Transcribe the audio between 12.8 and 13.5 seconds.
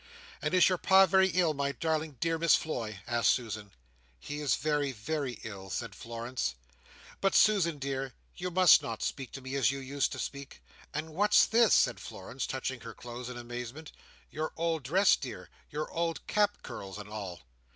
her clothes, in